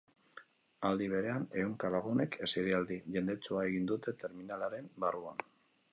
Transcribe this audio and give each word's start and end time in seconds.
Aldi 0.87 1.09
berean, 1.11 1.43
ehunka 1.63 1.91
lagunek 1.97 2.39
eserialdi 2.47 2.99
jendetsua 3.17 3.67
egin 3.73 3.89
dute 3.95 4.15
terminalaren 4.25 4.93
barruan. 5.05 5.49